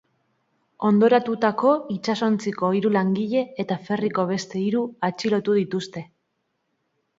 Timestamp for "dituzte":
5.63-6.07